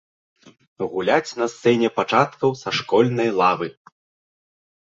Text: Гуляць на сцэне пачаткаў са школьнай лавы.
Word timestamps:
Гуляць 0.93 1.35
на 1.41 1.45
сцэне 1.53 1.89
пачаткаў 1.99 2.57
са 2.63 2.69
школьнай 2.79 3.29
лавы. 3.41 3.67